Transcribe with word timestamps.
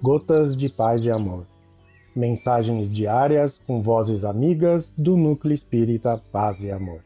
Gotas 0.00 0.56
de 0.56 0.68
Paz 0.68 1.04
e 1.04 1.10
Amor. 1.10 1.44
Mensagens 2.14 2.88
diárias 2.88 3.58
com 3.66 3.82
vozes 3.82 4.24
amigas 4.24 4.92
do 4.96 5.16
Núcleo 5.16 5.52
Espírita 5.52 6.22
Paz 6.30 6.62
e 6.62 6.70
Amor. 6.70 7.02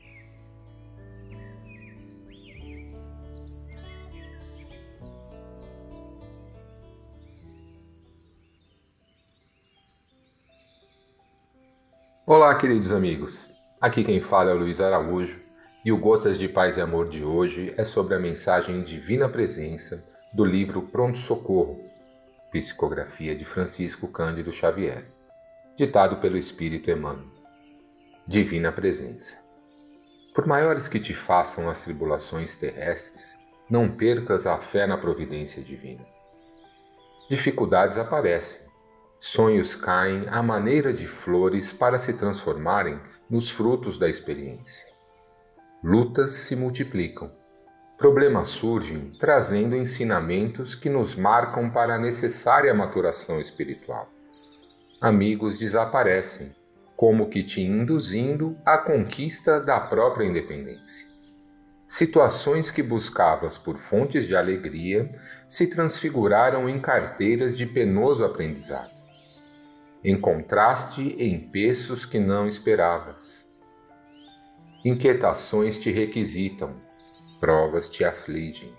Olá, 12.27 12.55
queridos 12.59 12.93
amigos. 12.93 13.49
Aqui 13.81 14.05
quem 14.05 14.21
fala 14.21 14.51
é 14.51 14.55
o 14.55 14.59
Luiz 14.59 14.83
Araújo 14.83 15.41
e 15.83 15.91
o 15.91 15.97
Gotas 15.97 16.39
de 16.39 16.47
Paz 16.47 16.77
e 16.77 16.83
Amor 16.83 17.09
de 17.09 17.25
hoje 17.25 17.73
é 17.79 17.85
sobre 17.85 18.15
a 18.15 18.21
mensagem 18.21 18.83
Divina 18.83 19.31
Presença 19.31 20.05
do 20.35 20.45
livro 20.45 20.83
Pronto 20.83 21.17
Socorro 21.17 21.92
Psicografia 22.53 23.35
de 23.35 23.47
Francisco 23.47 24.07
Cândido 24.09 24.53
Xavier, 24.53 25.11
ditado 25.75 26.19
pelo 26.19 26.37
Espírito 26.37 26.91
Emmanuel. 26.91 27.33
Divina 28.27 28.71
Presença. 28.71 29.39
Por 30.35 30.47
maiores 30.47 30.87
que 30.87 31.01
te 31.01 31.15
façam 31.15 31.71
as 31.71 31.81
tribulações 31.81 32.55
terrestres, 32.55 33.39
não 33.71 33.97
percas 33.97 34.47
a 34.47 34.59
fé 34.59 34.87
na 34.87 34.99
providência 34.99 35.63
divina. 35.63 36.05
Dificuldades 37.27 37.97
aparecem, 37.97 38.61
sonhos 39.19 39.75
caem 39.75 40.29
à 40.29 40.43
maneira 40.43 40.93
de 40.93 41.07
flores 41.07 41.73
para 41.73 41.99
se 41.99 42.13
transformarem 42.13 43.01
nos 43.31 43.51
frutos 43.51 43.97
da 43.97 44.11
experiência. 44.11 44.87
Lutas 45.83 46.33
se 46.33 46.55
multiplicam 46.55 47.33
Problemas 47.97 48.49
surgem 48.49 49.13
trazendo 49.19 49.77
ensinamentos 49.77 50.75
que 50.75 50.89
nos 50.89 51.15
marcam 51.15 51.71
para 51.71 51.95
a 51.95 51.99
necessária 51.99 52.75
maturação 52.75 53.41
espiritual. 53.41 54.09
Amigos 55.01 55.59
desaparecem, 55.59 56.55
como 56.97 57.29
que 57.29 57.43
te 57.43 57.61
induzindo 57.61 58.57
à 58.65 58.79
conquista 58.79 59.61
da 59.61 59.81
própria 59.81 60.25
independência. 60.25 61.13
Situações 61.87 62.71
que 62.71 62.83
buscavas 62.83 63.59
por 63.59 63.77
fontes 63.77 64.27
de 64.27 64.35
alegria 64.35 65.11
se 65.47 65.67
transfiguraram 65.67 66.69
em 66.69 66.81
carteiras 66.81 67.57
de 67.57 67.67
penoso 67.67 68.25
aprendizado. 68.25 69.03
Encontraste 70.03 71.15
em 71.19 71.39
peços 71.39 72.07
que 72.07 72.19
não 72.19 72.49
esperavas. 72.49 73.47
Inquietações 74.85 75.77
te 75.77 75.91
requisitam, 75.93 76.81
provas 77.43 77.91
te 77.91 78.05
afligem. 78.05 78.73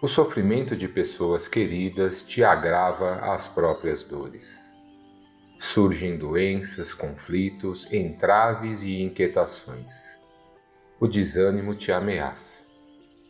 O 0.00 0.08
sofrimento 0.08 0.74
de 0.74 0.88
pessoas 0.88 1.46
queridas 1.46 2.22
te 2.22 2.42
agrava 2.42 3.16
as 3.34 3.46
próprias 3.46 4.02
dores. 4.02 4.72
Surgem 5.58 6.16
doenças, 6.16 6.94
conflitos, 6.94 7.86
entraves 7.92 8.84
e 8.84 9.02
inquietações. 9.02 10.18
O 10.98 11.06
desânimo 11.06 11.74
te 11.74 11.92
ameaça. 11.92 12.62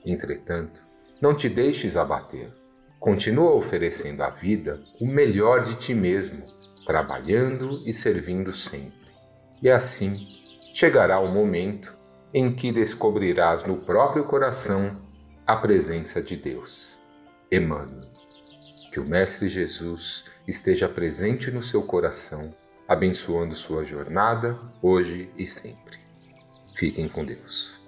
Entretanto, 0.06 0.86
não 1.20 1.34
te 1.34 1.48
deixes 1.48 1.96
abater. 1.96 2.52
Continua 3.00 3.56
oferecendo 3.56 4.22
à 4.22 4.30
vida 4.30 4.80
o 5.00 5.06
melhor 5.06 5.64
de 5.64 5.74
ti 5.74 5.94
mesmo, 5.94 6.44
trabalhando 6.86 7.82
e 7.84 7.92
servindo 7.92 8.52
sempre. 8.52 9.10
E 9.60 9.68
assim 9.68 10.28
chegará 10.72 11.18
o 11.18 11.26
momento 11.26 12.03
em 12.34 12.52
que 12.52 12.72
descobrirás 12.72 13.62
no 13.62 13.76
próprio 13.76 14.24
coração 14.24 14.96
a 15.46 15.54
presença 15.54 16.20
de 16.20 16.36
Deus. 16.36 17.00
Emmanuel. 17.50 18.12
Que 18.90 18.98
o 18.98 19.08
Mestre 19.08 19.46
Jesus 19.46 20.24
esteja 20.46 20.88
presente 20.88 21.52
no 21.52 21.62
seu 21.62 21.82
coração, 21.82 22.52
abençoando 22.88 23.54
sua 23.54 23.84
jornada, 23.84 24.58
hoje 24.82 25.30
e 25.36 25.46
sempre. 25.46 25.96
Fiquem 26.74 27.08
com 27.08 27.24
Deus. 27.24 27.80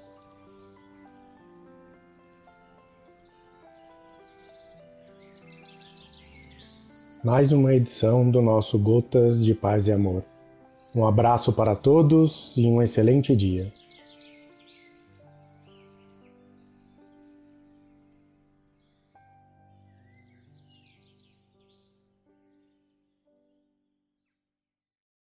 Mais 7.24 7.50
uma 7.50 7.74
edição 7.74 8.30
do 8.30 8.40
nosso 8.40 8.78
Gotas 8.78 9.44
de 9.44 9.52
Paz 9.54 9.88
e 9.88 9.92
Amor. 9.92 10.22
Um 10.94 11.04
abraço 11.04 11.52
para 11.52 11.74
todos 11.74 12.54
e 12.56 12.64
um 12.64 12.80
excelente 12.80 13.34
dia. 13.34 13.72